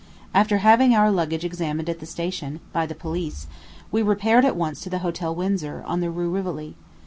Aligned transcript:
After 0.33 0.57
having 0.57 0.95
our 0.95 1.11
luggage 1.11 1.45
examined 1.45 1.87
at 1.87 1.99
the 1.99 2.07
station, 2.07 2.59
by 2.73 2.87
the 2.87 2.95
police, 2.95 3.45
we 3.91 4.01
repaired 4.01 4.45
at 4.45 4.55
once 4.57 4.81
to 4.81 4.89
the 4.89 4.97
Hotel 5.05 5.35
Windsor, 5.35 5.83
on 5.85 5.99
the 6.01 6.09
Rue 6.09 6.31
Rivoli. 6.31 6.75